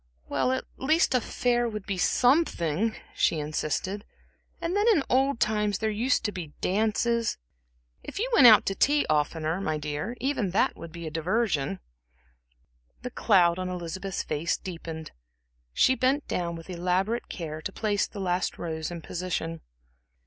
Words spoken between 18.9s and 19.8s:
position.